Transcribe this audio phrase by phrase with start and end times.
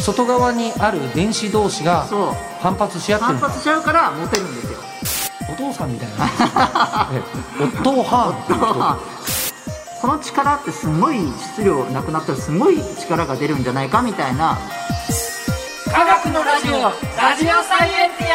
[0.00, 2.34] 外側にある電子同士がそう。
[2.60, 3.38] 反発し合ってる。
[3.38, 4.78] 反発しちゃうからモテるんですよ。
[5.50, 7.08] お父さんみたいな。
[7.12, 7.22] え
[7.60, 8.58] えお父はんっていう。
[8.58, 9.20] 人
[10.00, 11.20] この力ってすごい
[11.54, 14.58] 質量なくなったらすごい力が出るんじゃないかみたいな。
[15.92, 18.28] 科学のラジオラジオサイエンティ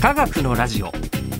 [0.00, 0.92] 科学のラジオ。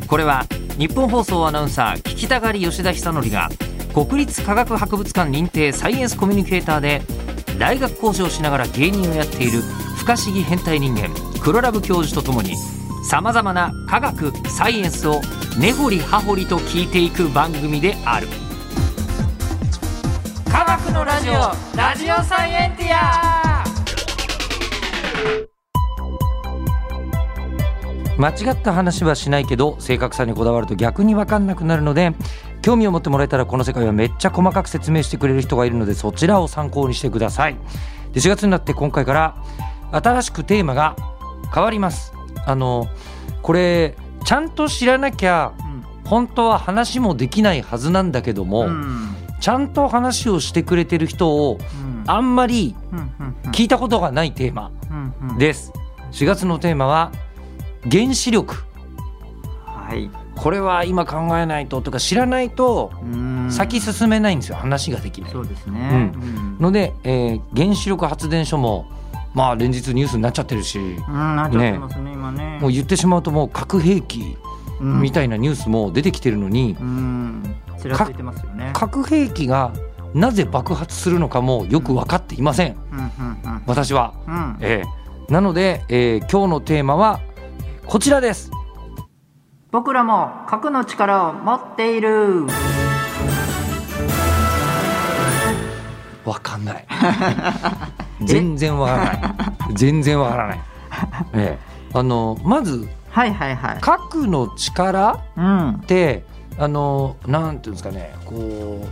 [0.06, 0.46] これは
[0.78, 3.48] 日本放送アナウンサー聞きたがり吉田久典が
[3.94, 7.02] 国立科学博物館認定サイエンスコミュニケーターで
[7.60, 9.60] 大学講師をしながら芸人をやっている
[9.96, 11.10] 不可思議変態人間
[11.40, 12.56] 黒ラブ教授とともに
[13.08, 15.20] さまざまな科学サイエンスを
[15.60, 18.26] 根掘り葉掘りと聞いていく番組である。
[20.50, 21.32] 科学のラジオ
[21.76, 23.44] ラジオサイエンティア。
[28.16, 32.14] 間違った話はしないけど正確さにこだわると逆に分かんなくなるので
[32.64, 37.56] 興味を持ってもらえたらこの世界はめっちゃ細かく説明してくれる人がいるのでそちらを参考にしてください。
[38.14, 39.36] で4月になって今回から
[39.92, 40.96] 新しくテーマが
[41.54, 42.14] 変わります。
[42.46, 42.88] あの
[43.42, 45.52] これちゃんと知らなきゃ
[46.06, 49.14] 本当は話もできないはずなんだけども、うん。
[49.40, 52.04] ちゃんと話をしてくれてる人をうん。
[52.06, 52.74] あんまり
[53.52, 54.70] 聞いたことがないテーマ
[55.36, 55.70] です。
[56.12, 57.12] 4月のテーマは
[57.90, 58.64] 原子力。
[59.66, 63.48] はいこれは今考えないととか知らないとうん。
[63.50, 64.56] 先進めないんですよ。
[64.56, 65.30] 話ができない。
[65.30, 65.96] そうですね、うん。
[65.96, 66.56] うん。
[66.60, 68.86] ので、えー原子力発電所も
[69.34, 70.78] まあ連日ニュースになっちゃってるし。
[70.78, 71.78] うんね
[72.12, 72.58] 今ね。
[72.60, 74.36] もう言ってしまうともう核兵器
[74.80, 75.00] うん。
[75.00, 77.56] みたいなニュースも出てきてるのにうん。
[77.80, 78.70] ちらついてますよね。
[78.74, 79.72] 核兵器が
[80.14, 82.76] なぜ爆発するのかもよく分かっていません。
[83.66, 84.56] 私は、うんうん。
[84.60, 87.18] えーなので、えー今日のテーマは
[87.86, 88.50] こちらです
[89.74, 92.46] 僕らも核の力を持っている。
[96.24, 96.86] わかんない。
[98.22, 99.74] 全然わからない。
[99.74, 100.60] 全然わからない、
[101.34, 101.88] ええ。
[101.92, 103.78] あのまずはいはいはい。
[103.80, 105.70] 核の力うん。
[105.70, 106.24] って
[106.56, 108.14] あのなんていうんですかね。
[108.24, 108.86] こう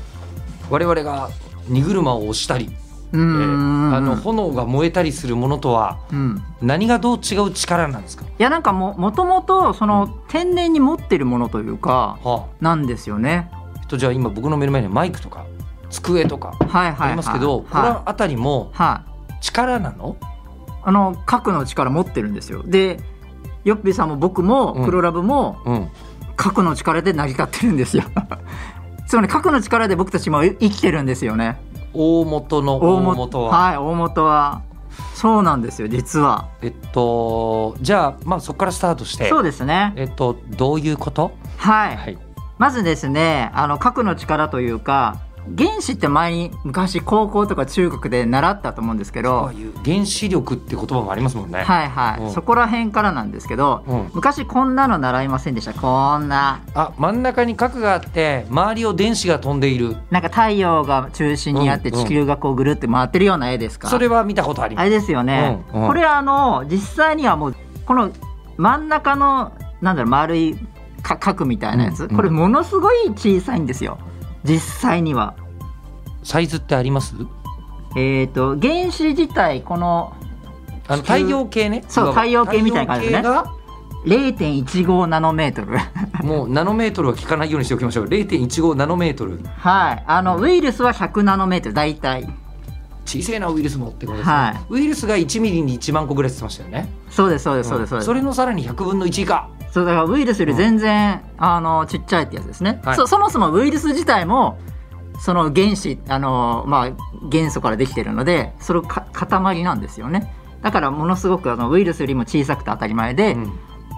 [0.68, 1.28] 我々が
[1.68, 2.70] 荷車を押したり、う
[3.14, 6.42] ええんあの炎が燃えたりするものとはうん。
[6.62, 13.50] 何がどう違う力なんですか、いやなんかももともとその天然に持ってるものというかはなんですよね。
[13.52, 15.44] あ、えっとじゃあ今僕の目の前にマイクとか
[15.90, 17.88] 机とかありますけど、こはい。
[17.90, 19.32] の辺りもはい。
[19.42, 20.16] 力なの？
[20.84, 22.62] あの核の力持ってるんですよ。
[22.64, 22.98] で
[23.64, 24.84] ヨッピーさんも僕もうん。
[24.86, 25.88] 黒ラブもうん。
[26.34, 28.04] 核の力で成り立ってるんですよ。
[29.06, 31.60] つまり核の力で僕たちも生きてるんですよね
[31.94, 33.50] 大元の大元は。
[33.50, 34.62] はい大元は。
[35.14, 36.48] そうなんですよ実は。
[36.60, 39.28] えっとじゃあまあそこからスタートして。
[39.28, 39.92] そうですね。
[39.96, 41.32] えっとどういうこと？
[41.56, 42.18] はい、はい。
[42.58, 45.18] まずですねあの核の力というか
[45.56, 49.52] 原子って前に昔高校とか中学で習ったと思うんですけこど
[49.84, 51.62] 原子力って言葉もありますもんね。
[51.62, 52.32] はいはい、うん。
[52.32, 54.10] そこら辺からなんですけど、うん。
[54.14, 55.74] 昔こんなの習いませんでした。
[55.74, 56.60] こんな。
[56.74, 59.96] あ真ん中に核があって周りを電子が飛んでいる。
[60.10, 62.04] なんか太陽が中心にあってうんうん。
[62.06, 64.82] 地球がこうぐるって回ってるような絵ですか、それは見たことあります。
[64.82, 65.88] あれですよね、うんうん。
[65.88, 68.10] これあの実際にはもうこの
[68.56, 70.56] 真ん中のなんだろう丸い
[71.02, 72.16] か角みたいなやつ、うんうん。
[72.16, 73.98] これものすごい小さいんですよ
[74.44, 75.34] 実際には。
[76.22, 77.14] サイズってあります？
[77.96, 80.14] えー、と原子自体この
[80.88, 81.84] あの太陽系ね。
[81.88, 83.28] そう太陽系みたいな感じですね。
[83.28, 83.62] 太陽
[84.04, 85.78] 0.15ナノメートル。
[86.26, 88.06] もうナノメートルは聞かないようにしておきましょう。
[88.06, 89.40] 0.15ナノメートル。
[89.58, 90.04] はい。
[90.06, 92.28] あのウイルスは100ナノメートル大体。
[93.04, 94.74] 小さいなウイルスもってことですね、はい。
[94.74, 96.88] ウイルスが1ミリに1万個ぐらいって言ってましたよね。
[97.10, 102.96] そうですそうですそうですそうです、それのさらに100分の1以下そうだからウイルスより全然、あのちっちゃいってやつですね、はい。
[102.96, 104.58] そそもそもウイルス自体も
[105.18, 106.90] その原子あの、まあ、
[107.28, 110.34] 元素からできてるのでそれか塊なんですよね。
[110.62, 113.52] だからものすごくあのウイルスよりも小さくて当たり前で、うん。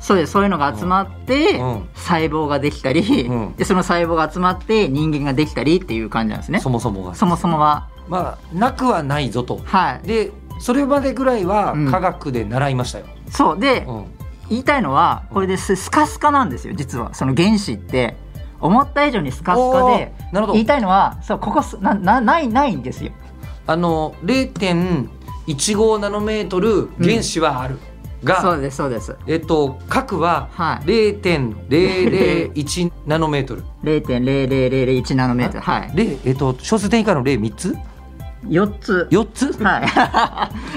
[0.00, 0.32] そうです。
[0.32, 1.88] そういうのが集まって、うん。
[1.94, 3.54] 細胞ができたり、うん。
[3.56, 6.60] でその細胞が集まって人間ができたりっていう感じなんですね。
[6.60, 7.14] そもそもが。
[7.14, 9.60] そもそもはまあなくはないぞと。
[9.64, 10.06] はい。
[10.06, 11.90] でそれまでぐらいはうん。
[11.90, 13.58] 科学で習いましたよ、そう。
[13.60, 14.04] で、うん。
[14.48, 17.14] 言いたいのはこれですスカスカなんですよ実は。
[17.14, 18.16] その原子って。
[18.60, 20.52] 思った以上にスカスカでおーなるほど。
[20.52, 23.10] 言いたいのはそうここすななないないんですよ。
[23.66, 24.14] あの
[25.46, 27.78] 0.15ナノメートル原子はある、
[28.24, 29.16] がそうですそうです。
[29.26, 30.86] えっと核ははい。
[30.86, 33.64] 0.001ナノメートル。
[33.82, 35.60] 0.00001ナノメートル。
[35.60, 35.92] はい。
[35.94, 37.76] でえっと小数点以下の0三つ
[38.46, 39.08] ？4つ。
[39.10, 39.52] 四つ？
[39.62, 39.82] はい。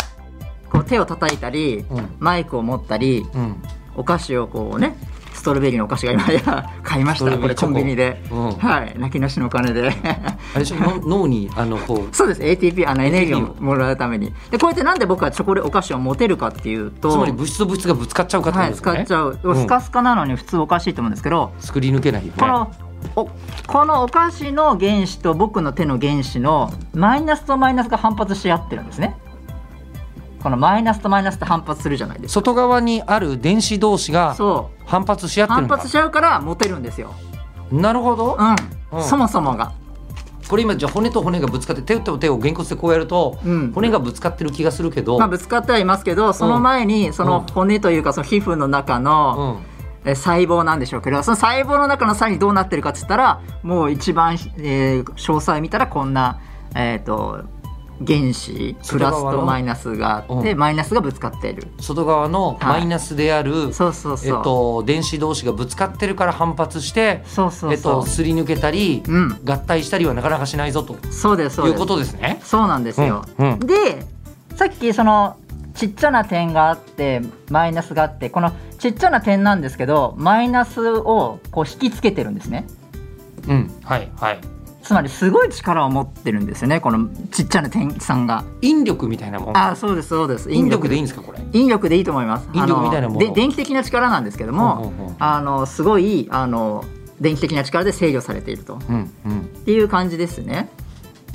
[0.71, 2.17] こう手を叩いたり、うん。
[2.19, 3.63] マイクを持ったりうん。
[3.95, 4.97] お菓子をこうね
[5.33, 7.39] ストロベリーのお菓子が今や 買いました。
[7.39, 8.53] これコンビニで、うん。
[8.53, 8.95] はい。
[8.99, 9.89] 泣きなしのお金で。
[10.55, 10.75] あれで
[11.07, 12.15] 脳にあのこう。
[12.15, 12.43] そうです。
[12.43, 14.33] ATP あのエネルギーをもらうために。
[14.51, 19.57] でこうやってなんで僕はチョコレお菓子を持てるかっていうとつまり物質と物質がぶつかっちゃうかってこはい、とですかね、使っちゃう、うん。
[19.57, 22.33] スカスカなのに普通おかしいと思うんですけど作り抜けないよね。
[22.39, 22.71] この
[23.15, 23.29] お
[23.67, 29.17] このお菓子の原子と僕の手の原子のマイナスとマイナスが反発し合ってるんですね
[30.47, 32.35] このマイナスとマイナスって反発するじゃないですか。
[32.35, 34.37] 外側にある電子同士が
[34.85, 35.77] 反発し合ってる反んだ。
[35.77, 37.15] 発しちゃうから持てるんですよ。
[37.73, 39.03] なるほど、うん、うん。
[39.03, 39.73] そもそもが。
[40.47, 43.73] これ今じゃあ骨と骨がぶつかって手と手をげんこつでこうやると、うん。
[43.73, 49.59] 骨がぶつかってる気がするけど、まあぶつかってはいますけどその前にその骨というかその皮膚の中の
[50.05, 50.09] うん。
[50.09, 56.39] え細胞なんでしょうけどその細胞の中のさらにどうなってるかっつったらもう一番、えー詳細見たらこんな、
[56.77, 57.43] えー、と
[58.05, 60.59] 原子プラスとマイナスがあって、うん。
[60.59, 61.69] マイナスがぶつかっている。
[61.81, 62.79] 外側のはい。
[62.79, 69.41] マイナスである、そうそうそう、えっと、電子同士がぶつかってるから反発してそうそうそう、えっと、すり抜けたり、うん。
[69.45, 70.97] 合体したりはなかなかしないぞと。
[71.11, 71.75] そうですそうです。
[71.75, 72.41] いうことですね。
[72.43, 73.59] そうなんですよ、うんうん。
[73.61, 74.05] で
[74.55, 75.37] さっきその
[75.75, 77.21] ちっちゃな点があって
[77.51, 82.67] マイナスがあってこのちっちゃな点なんですけどマイナスをこう引きつけてるんですね。
[83.47, 84.41] うん、はいはい。
[84.87, 88.45] つまりすごい力を持ってるんですよねこのちっちゃな点さんが。
[88.63, 89.57] 引力みたいなもん。
[89.57, 90.51] あそうですそうです。
[90.53, 91.41] 引力でいいんいですかこれ？
[91.53, 92.49] 引力でいいと思います。
[92.53, 93.21] 引力みたいなもの。
[93.21, 96.85] あので電気的な力なんですけども、ほうほうほうあのすごいあの
[97.21, 98.79] 電気的な力で制御されていると。
[98.89, 99.41] うんうん。
[99.41, 100.69] っていう感じですね。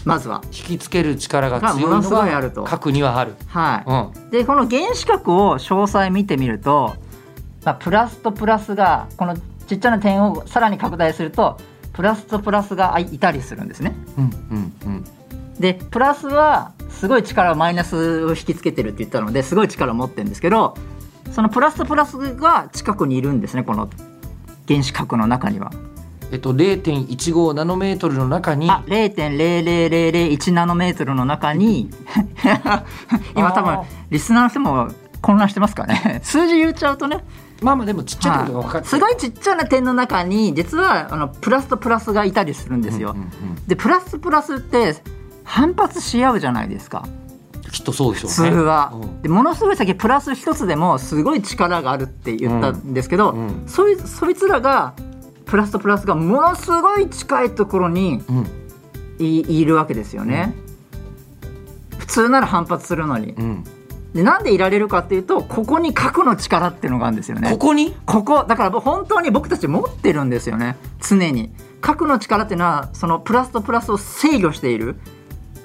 [0.06, 0.42] まずは。
[0.46, 2.64] 引きつける力が強いのすのごいあると。
[2.64, 3.36] が核にはある。
[3.48, 4.30] はい、うん。
[4.32, 6.96] でこの原子核を詳細見てみると、
[7.66, 9.36] まあ、プラスとプラスがこの
[9.68, 11.58] ちっちゃな点をさらに拡大すると
[11.94, 13.96] プラスとプラスがいたりするんですね。
[14.18, 15.06] うんうんうん。
[15.60, 20.76] でプラスはすごい力をマイナスを引きつけてるって言ったのですごい力を持ってるんですけど
[21.32, 23.90] そのプラスとプラスが近くにいるんですねこの
[24.68, 25.72] 原子核の中には。
[26.32, 31.90] えっと0.15ナノメートルの中にあ0.00001ナノメートルの中に
[33.36, 33.80] 今多分
[34.10, 34.88] リスナーの人も
[35.22, 37.18] 混乱してますかね数字言っちゃうとね
[37.62, 43.16] まあまあでもちっちゃいことが分かってすごいちっちゃな点の中に実はあのプラスとプラスがいたりするんですよ。
[43.68, 44.96] でプラスプラスって
[45.44, 47.08] 反発し合うじゃないですか
[47.72, 48.52] きっとそうでしょ普うね。
[48.52, 48.92] 通は。
[48.94, 54.94] うんでものすごい先プラス一つでもすごい力があるって言ったんですけど、うんうんそいそいつらが
[55.46, 58.48] プラスとプラスがものすごい近いところにうん
[59.20, 60.56] いいるわけですよね。
[62.00, 63.34] 普通なら反発するのに。
[63.34, 63.64] うん。
[64.14, 67.50] でなんでいられるかっていうとここに核の力っていうのがあるんですよね。
[67.50, 67.96] ここに？
[68.06, 70.76] ここだから本当に僕たち持ってるんですよね。
[71.00, 71.52] 常に。
[71.80, 74.98] 核の力っていうのはそのプラスとプラスを制御している。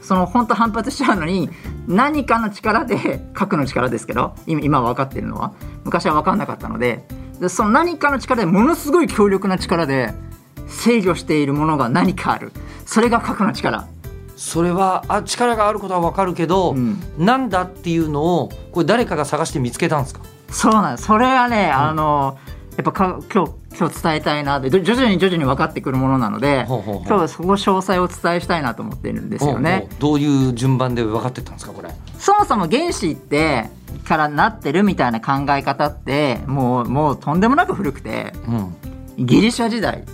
[0.00, 1.50] その本当反発しちゃうのに
[1.88, 5.52] 何かの力で核の力ですけど今今分かっているのは。
[5.84, 7.04] 昔は分かんなかったので。
[7.40, 10.14] でその何かの力でものすごい強力な力で
[10.68, 12.52] 制御しているものが何かある。
[12.86, 13.88] それが核の力
[14.36, 16.98] それはあ力があることは分かるけど、うん。
[17.18, 20.20] なんだっていうのをこれ誰かが探して見つけたんですか？
[20.50, 21.08] そうなんです。
[21.08, 22.38] それはね、あの
[22.76, 27.02] やっぱか今日今日伝えたいなって徐々に徐々に分かってくるものなのでほうほうほう。
[27.06, 29.88] 今日はそこ詳細をお伝えしたいなと思っているんですよね。
[29.98, 31.90] どういう順番で分かってったんですかこれ？
[32.18, 33.70] そもそも原子って
[34.04, 39.26] からなってるみたいな考え方ってもうもうとんでもなく古くてうん。
[39.26, 40.04] ギリシャ時代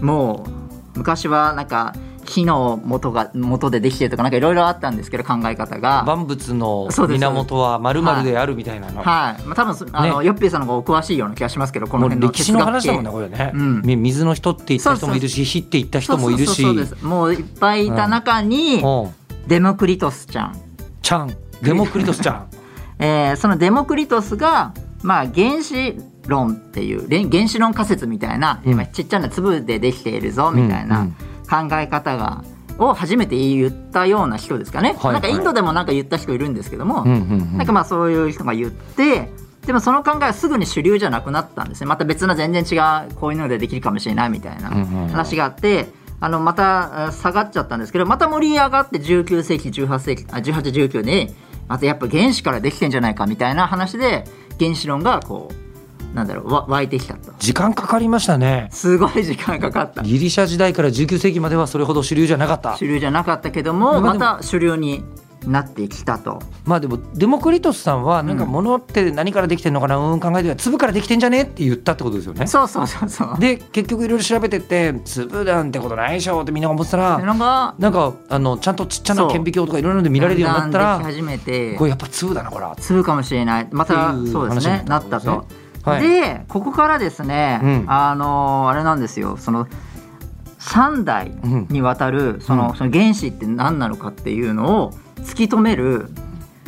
[0.00, 0.46] も
[0.94, 1.94] う昔はなんか
[2.30, 6.04] 木の元が元でできてるとかなんかいろいろあったんですけど考え方が。
[6.04, 10.26] 万物の源はまるであるみたいなの、はい、まあ、多分そあの、ね。
[10.26, 13.82] ヨッピーさんの方がお詳しいような気がしますけどこの辺の歴史の話だもんねこれね、うん。
[13.84, 16.64] み水の人って言った人もいるし火って言った人もいるし。
[17.02, 19.14] もういっぱいいた中に、うん。
[19.48, 20.60] デモクリトスちゃん、
[21.02, 21.36] ちゃん。
[21.62, 22.46] デモクリトスちゃん。
[23.02, 24.72] えーそのデモクリトスが
[25.02, 25.96] まあ原子
[26.28, 31.00] 論っていう原子論仮説みたいな、うちっちゃな粒でできているぞみたいな。
[31.00, 31.16] うん
[31.50, 32.44] 考え方が。
[32.78, 37.58] を初めて言ったような人ですかね、はいなんかインドでもなんか言った人いるんですけども、うんうんうん。
[37.58, 39.28] なんかまあそういう人が言って
[39.66, 41.86] でもその考えはすぐに主流じゃなくなったんですね。
[41.86, 42.76] また別な全然違
[43.10, 44.70] うこういうのでできるかもしれないみたいな
[45.10, 45.88] 話があって
[46.20, 51.32] あのまたあ下がっちゃったんですけどまた盛り上がって19世紀18世紀あ1819で
[51.68, 54.24] またやっぱ原子からできてんじゃないかみたいな話で
[54.58, 55.69] 原子論がこう
[56.14, 57.32] なんだろうわ湧いてきたと。
[57.38, 58.68] 時間かかりましたね。
[58.72, 60.02] すごい時間かかった。
[60.02, 62.76] ギリシャ時代から19世紀まではそれほど主流じゃなかった。
[62.76, 65.04] 主流じゃなかったけどもまた主流に
[65.46, 66.42] なってきたと。
[66.66, 69.96] まあでもデモクリトスさんはなんか物って何からできてんのかな？
[69.96, 72.46] うん考えては粒からできてんじゃねって言ったってことですよね。
[72.46, 73.38] そうそうそうそう。
[73.38, 81.74] で結局いろいろ調べてって粒なんてことないでしょってみんなが思ってたらそれがなんかあのちゃんとちっちゃな顕微鏡とかいろいろので見られるようになったら始めて。
[81.76, 82.76] これやっぱ粒だなこれは。
[82.76, 83.68] 粒かもしれない。
[83.70, 84.84] またそうですね。
[84.86, 85.46] なったたと。
[85.84, 86.02] はい。
[86.02, 87.84] でここからですね、うん。
[87.88, 89.36] あのあれなんですよ。
[89.36, 89.66] その
[90.58, 91.32] 3代
[91.70, 92.76] にわたるその,、うん。
[92.76, 96.10] その原子って何なのかっていうのを突き止める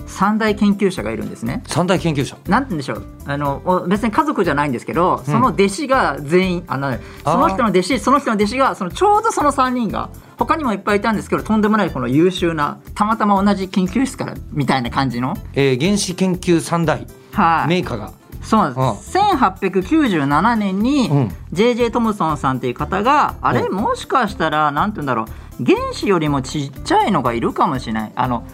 [0.07, 1.63] 3大研究者がいるんですね。
[1.67, 2.37] 三大研究者。
[2.47, 3.05] なんて言うんでしょう。
[3.25, 18.13] あのお別に家族じゃないんですけど、その弟子が全員あのその人の弟子その人の弟子がそのちょうどその3人が他にもいっぱいいたんですけどとんでもないこの優秀なたまたま同じ研究室からみたいな感じの、えー原子研究三大はい、メーカーが
[18.53, 21.35] そうなんです、1897年にうん。
[21.53, 21.91] J.J.
[21.91, 25.25] トムソンさんっていう方が、あれうんもしかしたらなんて言うんだろ
[25.59, 28.13] う原子よりもちっちゃいのがいるかもしれない。
[28.15, 28.45] あの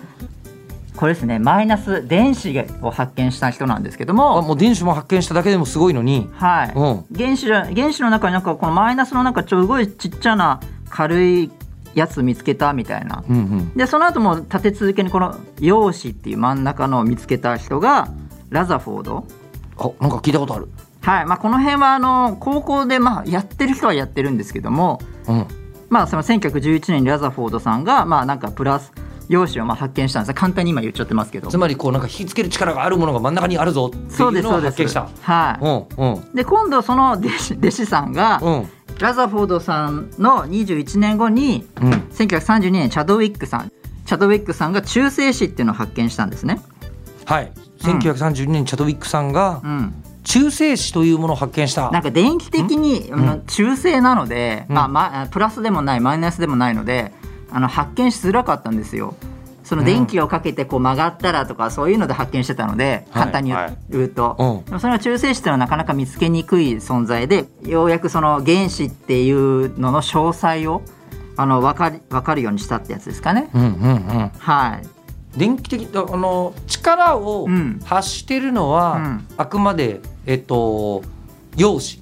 [0.95, 6.31] これですねマイナス電子を発見した人なんですけどあももう電子も発見しただけでもすごいのに。
[6.33, 7.17] はい、うん。
[7.17, 11.51] 原子原子の中になんかこのマイナスのなんかちょすごいちっちゃな軽い
[11.95, 13.25] やつ見つけたみたいな。
[13.29, 13.75] うんうん。
[13.75, 18.09] でその後も立て続けにこの陽子っていう真ん中のを見つけた人が
[18.51, 19.25] ラザフォード
[19.79, 20.69] あなんか聞いたことある。
[21.03, 21.27] はい。
[21.27, 25.47] まあ、この辺はあの高校でまあやってる人はやってるんですけども、うん。
[25.89, 28.93] まあ、その1911年にラザフォードさんがまあなんかプラス
[29.29, 30.35] 用紙をまあ発見したんです。
[30.35, 31.49] 簡単に今言っちゃってますけど。
[31.49, 35.09] つまりこうなんか引きつける力があるものが真ん中にあるぞっていそううのを発見した。
[35.23, 35.65] はい、
[35.99, 36.35] うんうん。
[36.35, 38.69] で今度その弟子弟子さんが、うん。
[38.99, 41.93] ラザフォードさんの21年後にうん。
[41.93, 43.73] 1932年チャドウィックさん。
[44.05, 46.61] チャドウィックさんが中性子っていうのを発見したんですね。
[47.27, 49.95] はい1932年チャドウィックさんがうん、
[50.25, 51.91] 中性子というものを発見した。
[51.91, 54.75] なんか電気的に、あの中性なので、うん。
[54.75, 57.13] まあまあ、プラスでもないマイナスでもないので
[57.51, 59.15] あの発見しづらかったんですよ。
[59.65, 63.23] その電気をかけてこう曲がったらとかそういうので発見してたので、はい。
[63.25, 63.53] 簡単に
[63.91, 64.65] 言うと、うん。
[64.65, 70.83] でもそれは中性子っていうのはなかなか見つけにくい存在でようやくその原子っていうのの詳細を
[71.37, 73.49] あの分かり分かるようにしたってやつですかね。
[73.55, 74.31] うんうんうん。
[74.39, 74.87] はい、
[75.39, 77.81] 電気的あの力をうん。
[77.85, 79.27] 発してるのは、うん。
[79.37, 81.03] あくまでえっと
[81.57, 82.01] 陽子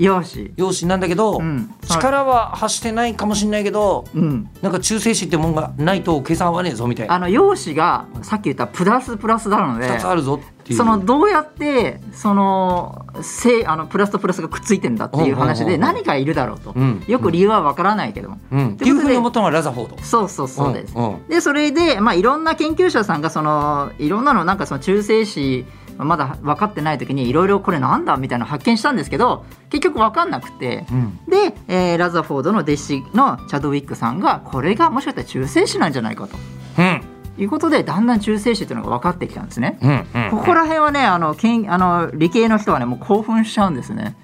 [0.00, 1.70] 陽子、陽子なんだけど、うん。
[1.86, 7.14] 力は発してないかもしれないけどうん、なんか中性子ってもんがないと計算合わねえぞみたいな。
[7.14, 10.78] あの陽子がさっき言ったプラスプラスなので2つあるぞっていう。
[10.78, 15.80] そのどうやってその正あのプラスとプラスがくっついてんだっていう話でうんうんうんうん。
[15.80, 17.04] 何かいるだろうと、うん。
[17.06, 18.30] よく理由はわからないけど。
[18.30, 20.02] も、うん、っていうふうに思ったのがラザフォード。
[20.02, 20.94] そうそうそうです。
[20.96, 21.28] うんうん。
[21.28, 25.66] でそれで、まあ、いろんな研究者さんがそのいろんなのなんかその中性子
[26.04, 30.86] まだ分かってない時にいろいろこれなんだみたいなの発見したんですけど結局分かんなくて。
[30.90, 31.18] うん。
[31.28, 36.36] で、えーラザフォードの弟子のチャドウィックさんがこれがもしかしたら中性子なんじゃないかと。
[36.78, 37.02] うん。
[37.38, 39.78] いうことでだんだん中性子っていうのが分かってきたんですね。
[39.82, 44.16] うんうんここら辺はねあのけんあの理系の人はねもう興奮しちゃうんですね。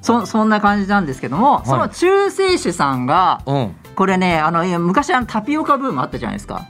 [0.00, 3.42] そそんな感じなんですけども、その中性子さんが
[3.94, 6.66] これねあの昔あのタピオカブームあったじゃないですか。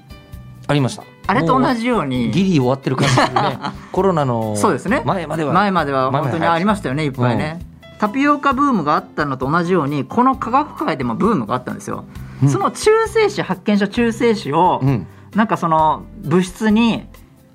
[0.67, 1.14] ありました。
[1.27, 3.59] あれと同もじよううにギリ終わってる感じするね。
[3.93, 5.03] コロナのそうですね。
[5.05, 5.53] 前までは。
[5.53, 7.61] 前までは本当にありましたよねいっぱいね、
[7.99, 12.05] タピオカブームがあったのと同じようにこの科学界でもブームがあったんですよ、
[12.43, 12.49] うん。
[12.49, 15.07] その中性子発見した中性子を、うん。
[15.35, 17.09] なんかその物質に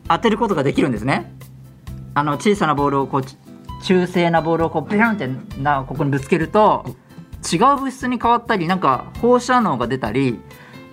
[0.08, 1.34] 当てることができるんですね。
[2.16, 3.38] あの小さなボールをこうち
[3.84, 5.30] 中性なボールをこうビャンって
[5.62, 6.86] なここにぶつけると
[7.52, 10.40] 違う物質に変わったりなんか放射能が出たり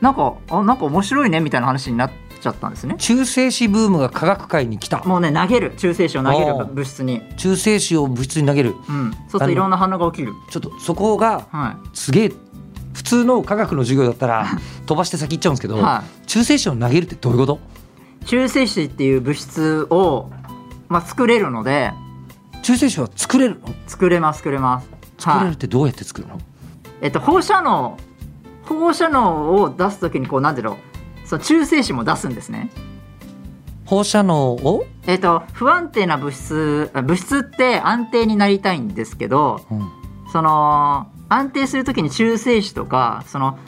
[0.00, 2.10] なんかあなんか面白いねみたいな話になっ
[2.46, 2.94] ちゃったんですね。
[2.98, 4.98] 中性子ブームが科学界に来た。
[5.04, 5.74] もうね投げる。
[5.76, 8.74] 中性子を投げる物質に、中性子を物質に投げる。
[8.88, 10.32] うん、そうするといろんな反応が起きる。
[10.50, 12.32] ちょっとそこがはすげえ
[12.94, 14.46] 普通の科学の授業だったら
[14.86, 17.58] 飛ばして先行っちゃうんですけど、は中性子を投げるってどういうこと？
[18.22, 20.30] い、中性子っていう物質を、
[20.88, 21.92] まあ、作れるので
[22.62, 23.74] 中性子は作れるの？
[23.86, 24.88] 作れます作れます。
[25.18, 26.38] 作れはいるってどうやって作るの？
[27.00, 27.96] えっと、放射能
[28.64, 30.78] 放射能を出すときにこうなんていうの？
[31.26, 32.70] その中性子も出すんですね。
[33.84, 39.90] 放射能を、えっ、と不安定な物質あ物質って安定になりたいんですけどうん。
[40.32, 43.58] その安定するときに中性子とかその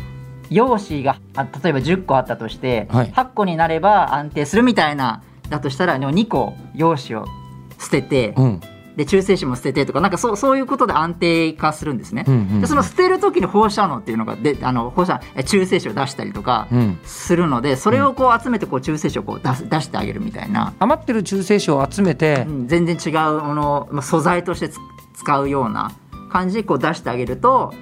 [0.50, 3.12] 陽子があ例えば10個あったとして、はい。
[3.12, 7.26] 8個になれば安定するみたいなだとしたらでも2個陽子を
[7.78, 8.60] 捨てて、うん
[8.98, 12.24] で中性子も捨ててとかなんかそうそういうことで安定化するんですね。
[12.26, 16.98] うんうんでその捨てる時に放射能っていうのがであの放射え中性子を出したりとかうん。
[17.04, 22.66] するのでそれをこう集めてこう中性子をこう出す出してあげるみたいな、余ってる中性子を集めてう、ん。
[22.66, 24.78] 全然違うものをまあ素材としてつ
[25.14, 25.92] 使うような
[26.32, 27.72] 感じでこう出してあげると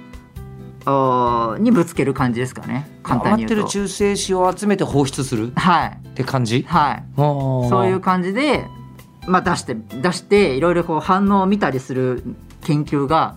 [1.59, 2.87] にぶつける感じですかね。
[3.03, 3.65] 簡単に余ってる。
[3.65, 5.51] 中性子を集めて放出する？
[5.55, 5.99] はい。
[6.07, 6.63] って感じ？
[6.69, 7.03] はい。
[7.15, 8.65] そそういう感じで、
[9.27, 12.23] まあ、出して出していろいろこう反応を見たりする
[12.61, 13.35] 研究が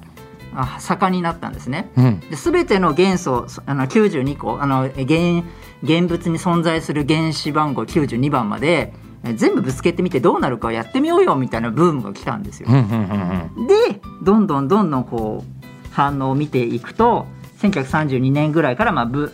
[0.55, 1.91] あ盛んになったんですね。
[1.97, 2.21] うん。
[2.21, 5.45] で全ての元素そあの92個あの現
[5.83, 8.93] 現物に存在する原子番号92番まで
[9.25, 12.69] え全部ぶつけてみてどうなるかやってみようよみたいなブームが来たんですよ。
[12.69, 17.27] でどんどんどんどんこう反応を見ていくと
[17.59, 19.33] 1932年ぐらいからまあブ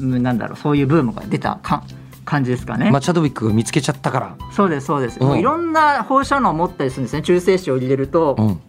[0.00, 1.84] うんなんだろうそういうブームが出たか
[2.24, 2.90] 感じですかね。
[2.90, 5.28] まあ、チャドウィックが見つけちゃったから、そうですそうです、うん。
[5.28, 7.22] もういろんな放射能を持ったりするんですね。
[7.22, 8.60] 中性子を入れると、うん。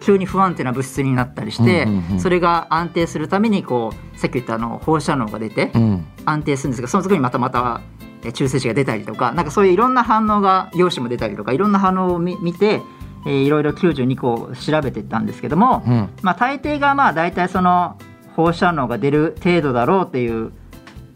[0.00, 6.06] 急に不安定な物質になったりして、うんうんうんそれが安定するためにこうさっき言ったあの放射能が出てうん。
[6.24, 7.80] 安定するんですがその時にまたまた
[8.24, 12.82] え中性子が出たりとかなんかそういういろんな反応が陽子も出たりとかいろんな反応を見見て、
[13.26, 16.08] えーいろいろ92個調べていったんですけども、うん。
[16.22, 17.98] まあ、大抵がまあ大体その
[18.36, 20.52] 放射能が出る程度だろうっていう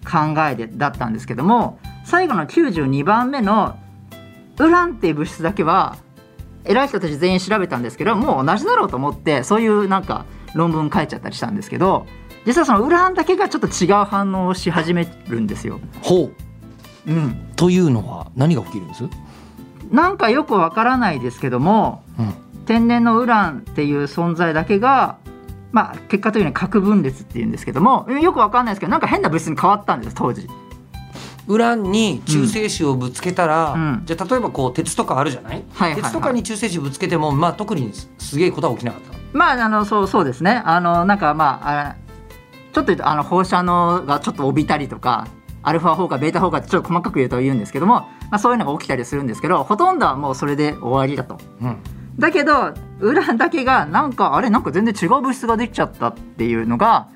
[0.05, 3.79] 考えでだったんですけども最後の92番目の
[4.59, 5.97] ウランっていう物質だけは
[6.65, 12.07] 偉い人たち全員調べたんですけどもう同じだろうと思ってそういうなんか論文書いちゃったりしたんですけど
[12.47, 15.79] 実はそのウランだけがちょっと違う反応をし始めるんですよ。
[16.03, 16.31] ほ
[17.07, 17.11] う。
[17.11, 19.05] うん、というのは何が起きるんです、
[19.91, 22.35] なんかよくわからないですけどもうん。
[22.71, 25.19] 天然のウランっていう存在だけが、
[25.73, 30.49] まあ、結果的には核分裂っていうんですけどもよくわかんないですけどなんか変な物質に変わったんです当時。
[31.47, 34.03] ウランに中性子をぶつけたら、うん。
[34.05, 36.03] じゃあ例えばこう鉄とかあるじゃない、はいはいはい。
[36.03, 39.19] 鉄とかに中性子ぶつけても、まあ、特にすげえことは起きなかった。
[39.33, 40.63] まああのそうそうですね。
[40.65, 41.97] あのなんかまああ
[42.73, 45.27] ちょっとあの放射能がちょっと帯びたりとか
[45.63, 51.39] アルファ砲火ベータ砲火ってちょっと細かく言うと言うんですけども、まあ、そういうのが起きたりするんですけどほとんどはもうそれで終わりだと。
[51.63, 57.09] うんだけどウランだけがなんかあれなんか全然違う物質ができちゃったっていうのが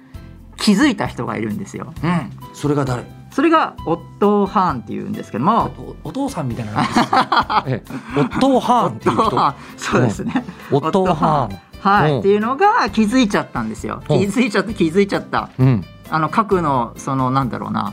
[0.57, 1.93] 気づいた人がいるんですよ。
[2.03, 2.31] うん。
[2.55, 3.05] それが誰？
[3.33, 5.97] それがオットー・ハーンっていうんですけども。
[6.05, 6.73] おお父さんみたいな
[7.67, 9.55] ええオットー・ハーンっていう人？
[9.77, 10.45] そうですね。
[10.71, 11.59] オットー・ハーン。
[11.81, 12.19] はい、うん。
[12.21, 14.03] っていうのが気づいちゃったんですよ。
[14.09, 14.21] 気うん。
[14.23, 15.51] づいちゃった気づいちゃった。
[15.59, 15.85] うん。
[16.09, 17.93] あの核のそのなんだろうな。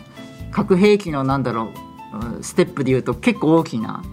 [0.52, 1.72] 核兵器のなんだろ
[2.14, 4.04] ううんステップで言うと結構大きな。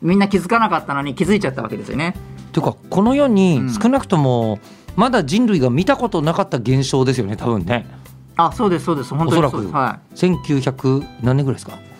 [0.00, 2.14] みんな気づかなかったのに気づいちゃったわけですよね。
[2.50, 3.72] ていうかこの世にうん。
[3.72, 4.58] 少なくとも
[4.96, 7.86] まだ人類が見たことなかった現象ですよね多分ね。
[8.36, 9.14] あそうですそうです。
[9.14, 9.68] 本当にそうです。
[9.68, 11.72] おそらは1900何年ぐらいですか？
[11.74, 11.90] い。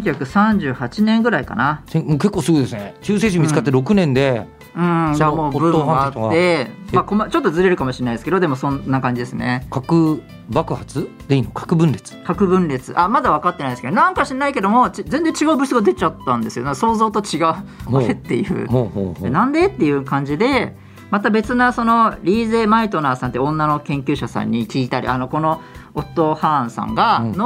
[0.00, 1.82] 1938年ぐらいかな。
[1.92, 2.94] 結構すぐですね。
[3.02, 9.66] 中性子見つかって6年で、うん、そのがもうブームがあってまあこま、ちょっとずれるかもしれないですけどでもそんな感じですね。
[9.70, 11.08] 核爆発？
[11.28, 11.50] でいいの？
[11.50, 12.14] 核分裂？
[12.24, 12.92] 核分裂。
[13.00, 16.74] あまだ分かってないですけどなんか知らないけどもち全然違う物質が出ちゃったんですよ。
[16.74, 17.44] 想像と違う。
[17.46, 17.64] あ
[17.98, 19.30] れっていう。
[19.30, 20.76] なんでっていう感じで
[21.10, 25.62] また別なそのリーゼ・マイトナーさんって女の研究者さんに聞いたりあのこの
[25.94, 27.36] オットー・ハーンさんがうん。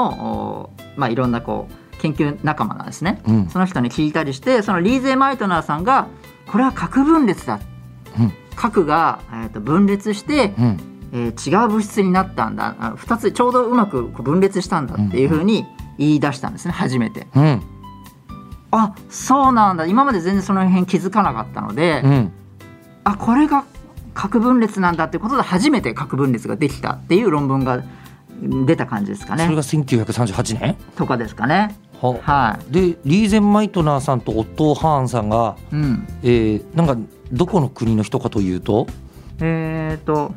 [0.96, 3.22] まあ、いろんなこう研究仲間なんですね。
[3.26, 3.48] うん。
[3.48, 6.08] その人に聞いたりしてそのリーゼ・マイトナーさんが
[6.50, 7.60] これは核分裂だ。
[8.18, 8.32] うん。
[8.56, 10.80] 核が、えー、と分裂して、うん。
[11.12, 12.76] えー違う物質になったんだ。
[12.78, 15.64] あ2つちょうどうまくこう分裂したんだっていうふうに
[15.98, 17.26] 言い出したんですね初めて。
[17.34, 17.62] うん。
[18.72, 19.86] あそうなんだ。
[19.86, 22.32] 今まで全然その辺気づかなかったので、うん。
[23.04, 23.64] あこれが
[24.14, 27.82] 核分裂なんだってことで初めて核分裂ができたっていう論文が
[28.66, 29.44] 出た感じですかね。
[29.44, 30.76] それが1938年？
[30.96, 31.76] とかですかね
[32.08, 32.18] は。
[32.22, 32.72] はい。
[32.72, 36.06] でリーゼンマイトナーさんとオットー・ハーンさんが、うん。
[36.22, 36.96] えーなんか
[37.32, 38.86] どこの国の人かというと？
[39.40, 40.34] えっ、と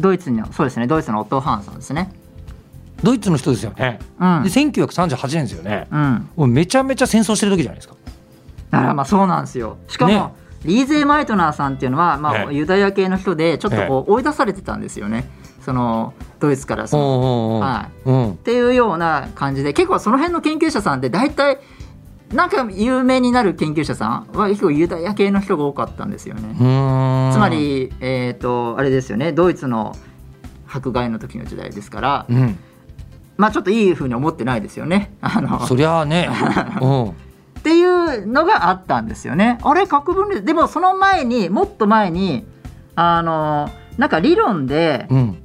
[0.00, 2.12] ドイツのそうですねドイツのオットー・ハーンさんですね。
[3.02, 3.98] ドイツの人ですよね。
[4.18, 4.42] うん。
[4.44, 5.88] で1938年ですよね。
[5.90, 6.28] うん。
[6.36, 7.96] もうめちゃめちゃ戦争してる時じゃないですか。
[8.70, 9.76] だからまあそうなんですよ。
[9.88, 10.22] しかも、ね。
[10.64, 12.54] リーゼー・マイトナーさんっていうのは、まあ、ええ。
[12.54, 15.28] ユダヤ系の人でちょっとこう追い出されてたんですよね
[15.64, 18.32] そのドイツからその、はうん。
[18.32, 21.58] っていうような感じで結構その辺の研究者さんって大体
[22.32, 26.54] なんか有名になる研究者さんは結構ユダヤ系の人が多かったんですよね。
[26.56, 29.94] つま、り、えっ、と、あれですよね、ドイツの
[30.66, 32.58] 迫害の時の時代ですから、うん、
[33.36, 35.14] まあちょっといいふうに思ってないですよね。
[35.20, 36.30] あの、そりゃあね、
[36.80, 37.12] うん、っ
[37.62, 39.58] ていうのがあったんですよね。
[39.62, 42.46] あれ核分裂でもその前にもっと前に
[42.94, 45.38] あのなんか理論でうん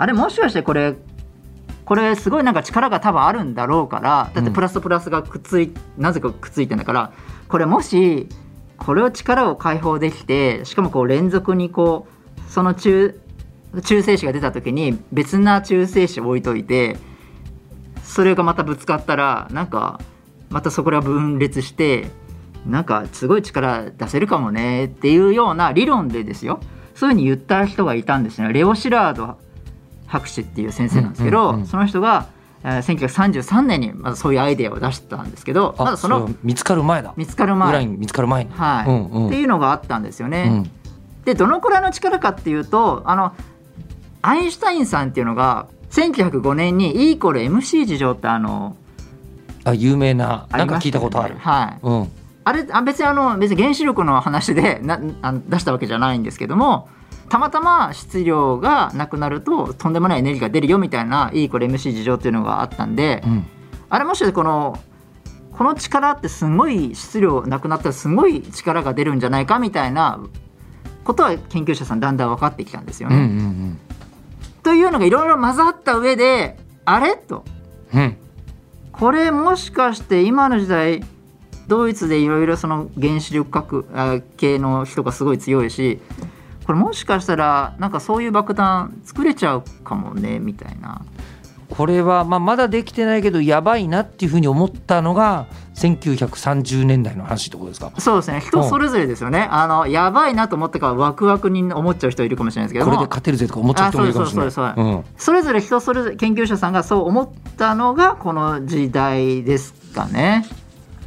[0.00, 0.94] あれもしかしてこれ
[1.84, 7.12] これすごいなんか力が多分あるんだろうからだってプラスとプラスがくっついなぜかくっついてんだから
[7.48, 8.28] これもし
[8.76, 12.06] これを力を解放できてしかもこう連続にこ
[12.46, 13.20] うその中
[13.82, 16.96] 中性子が出た時に別な中性子を置いといて
[18.04, 20.00] それがまたぶつかったらなんか
[20.48, 22.06] またそこら分裂して
[22.66, 26.60] なんかすごい力出せるかもねっていうような理論でですよ。
[26.94, 28.52] そういうふうに言った人がいたんですね。
[28.52, 29.38] レオ・シラード
[30.08, 31.66] 博士っていう先生なんですけど、うんうんうん。
[31.66, 32.38] その人が、えー
[32.82, 37.14] 1933年にまずそういうアイデアを出したんですけどあまだその見つかる前だ。
[37.16, 37.86] 見つかる前。
[37.86, 38.50] 見つかる前に。
[38.50, 38.88] はい。
[38.88, 39.26] うんうん。
[39.28, 40.48] っていうのがあったんですよね。
[40.50, 40.70] うん。
[41.24, 43.32] でどのくらいの力かっていうとあの
[44.22, 48.76] アインシュタインさんっていうのが1905年に E イコール MC 事情ってあの
[49.64, 51.36] あ有名なあなんか聞いたことある。
[51.36, 51.86] はい。
[51.86, 52.08] うん。
[52.44, 56.88] あれあ別にあの別に原子力の話でなあの出したわけじゃないんですけども
[57.28, 63.46] たまたま質量がなくなるととんでもないエネルギーが出るよみたいな E イコール MC 事情っていうのがあったんで、うん。
[63.90, 64.78] あれもしかしてこの
[65.52, 70.20] この力ってすごい質量なくなったらすごい力が出るんじゃないかみたいな
[71.04, 73.24] ことは研究者さんだんだん分かってきたんですようんうね。
[73.24, 73.78] ん。
[74.62, 77.16] というのがいろいろ混ざった上であれ？
[77.16, 77.44] と。
[77.94, 78.16] うんうん。
[78.92, 81.04] これもしかして今の時代
[81.68, 86.00] ドイツでいろいろその原子力核あ系の人がすごい強いし
[86.68, 91.00] これもしかしたらなんかそういう爆弾作れちゃうかもねみたいな。
[91.70, 97.90] これはまあまだできてないけどやばいなっていうふうに思ったのが1930年代の話ってことですか？
[97.98, 98.40] そうですね。
[98.40, 99.48] 人それぞれですよね。
[99.50, 102.84] あのやばいなと思ったからワクワクに思っちゃう人いるかもしれないですけど。
[102.84, 110.44] これでも勝てるぜとか思っちゃう人もいるかもしれないそれぞれ人それぞれ研究者さんがそう思ったのがこの時代ですかね。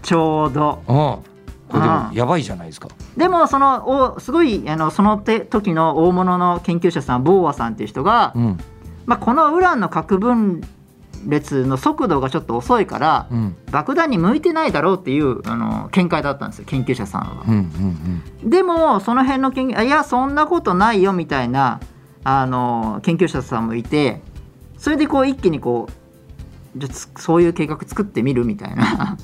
[0.02, 0.82] ちょうど。
[0.88, 1.31] うん
[1.72, 2.16] これでもうん。
[2.16, 2.90] やばいじゃないですか。
[3.18, 8.58] でもそのおすごいあのそのて時の大物の研究者さんボーアさんっていう人が、うん。
[9.06, 10.62] まあ、このウランの核分
[11.28, 13.56] 裂の速度がちょっと遅いから、うん。
[13.72, 17.44] 爆弾に向いてないだろうっていうあの見解だったんですよ研究者さんは。
[17.48, 17.54] うん
[18.44, 21.80] うんでもその辺の研究あいやそんなことないよみたいな
[22.24, 24.22] あの研究者さんもいて
[24.78, 29.18] それでこう一気にこうじゃそういう計画作ってみるみたいな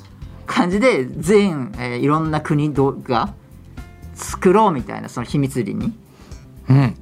[0.48, 3.34] 感じで全、えーいろんな国どが
[4.14, 5.82] 作ろうみたいなその秘密裏に、うん。
[5.84, 5.98] うん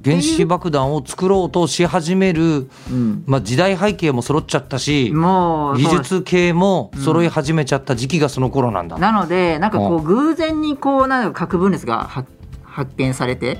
[0.05, 8.97] 原子爆弾を作ろうとし始めるうん、まあ時代背景も揃っちゃったしもう技術系も揃い始めちゃった時期がその頃なんだ。
[8.97, 12.29] なのでなんかこう偶然にこうなんか核分裂が発
[12.63, 13.59] 発見されて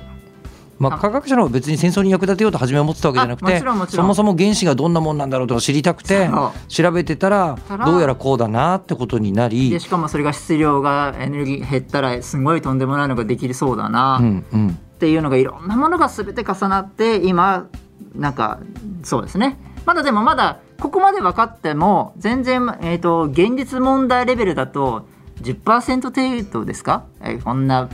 [0.79, 3.59] まあ、科学者の別に戦争に役立てようと初めは思ってたわけじゃなくて
[3.89, 6.29] そもそも原子がどんなもんなんだろうとか知りたくて
[6.67, 17.67] 調べてたらどうやらこうだなってことになりでしかもそれが質量がエネルギー減ったらすごいとんでもないのができそうだな、っていうのがいろんなものが全て重なって今
[18.13, 18.59] なんか
[19.03, 19.57] そうですね。
[19.85, 25.07] まだでもまだここまで分かっても全然、えー、と現実問題レベルだと
[25.41, 27.89] 10%程度ですか、えーこんな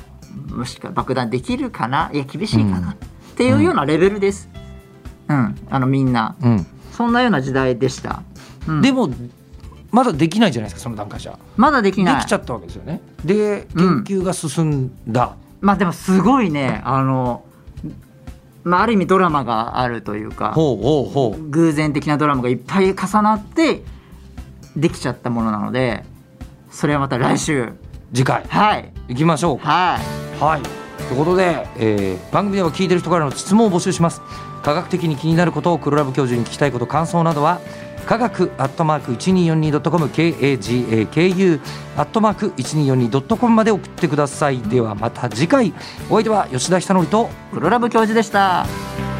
[0.49, 2.09] もしか爆弾できるかな？
[2.13, 2.93] いや厳しいかな、うん
[3.33, 4.47] っていうようなレベルです。
[5.27, 6.35] うん、あのみんな。
[6.39, 6.67] うん。
[6.91, 8.21] そんなような時代でした。
[8.67, 8.81] うん。
[8.81, 9.09] でも
[9.89, 11.39] まだできないじゃないですかその段階じゃ。
[11.57, 12.15] まだできない。
[12.17, 13.01] できちゃったわけですよね。
[13.25, 16.83] でうん研究が進んだ、まあでもすごいね。
[16.85, 17.43] あの、
[18.63, 21.49] まあ、ある意味ドラマがあるというかほうほうほう。
[21.49, 23.81] 偶然的なドラマがいっぱい重なって
[24.75, 26.03] できちゃったものなので
[26.69, 27.73] それはまた来週。
[28.13, 28.43] 次回。
[28.47, 28.93] はい。
[29.07, 29.59] 行きましょう。
[29.59, 30.61] かはいはい。
[31.07, 34.21] ということで、えー番組では聞いてる人からの質問を募集します。
[34.63, 37.59] 科学的に気になることを黒ラブ教授に聞きたいこと感想などは
[38.05, 41.59] 科学アットマーク 1242.com KAGAKU
[41.97, 44.59] アットマーク 1242.com まで送ってください。
[44.61, 45.73] ではまた次回。
[46.09, 49.12] お相手は吉田久典と黒ラブ教授でした。